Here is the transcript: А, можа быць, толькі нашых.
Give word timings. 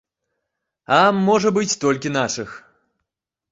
А, 0.97 0.99
можа 1.27 1.53
быць, 1.59 1.77
толькі 1.85 2.15
нашых. 2.19 2.49